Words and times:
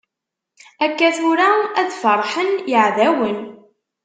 Akka 0.85 1.09
tura 1.17 1.49
ad 1.79 1.89
ferḥen 2.01 2.49
yeɛdawen. 2.71 3.39